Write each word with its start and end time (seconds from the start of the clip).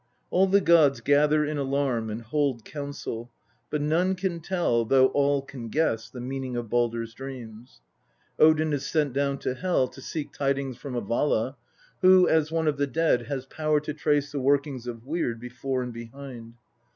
All 0.31 0.47
the 0.47 0.61
gods 0.61 0.99
gather 0.99 1.45
in 1.45 1.59
alarm 1.59 2.09
and 2.09 2.23
hold 2.23 2.65
council, 2.65 3.29
but 3.69 3.83
none 3.83 4.15
can 4.15 4.39
tell, 4.39 4.83
though 4.83 5.09
all 5.09 5.43
can 5.43 5.69
guess, 5.69 6.09
the 6.09 6.19
meaning 6.19 6.55
of 6.55 6.71
Baldr's 6.71 7.13
Dreams. 7.13 7.81
Odin 8.39 8.73
is 8.73 8.87
sent 8.89 9.13
down 9.13 9.37
to 9.37 9.53
Hel 9.53 9.87
to 9.89 10.01
seek 10.01 10.33
tidings 10.33 10.75
from 10.77 10.95
a 10.95 11.01
Vala, 11.01 11.55
who, 12.01 12.27
as 12.27 12.51
one 12.51 12.67
of 12.67 12.77
the 12.77 12.87
dead, 12.87 13.27
has 13.27 13.45
power 13.45 13.79
to 13.81 13.93
trace 13.93 14.31
the 14.31 14.39
workings 14.39 14.87
of 14.87 15.05
Weird 15.05 15.39
before 15.39 15.83
and 15.83 15.93
behind. 15.93 16.55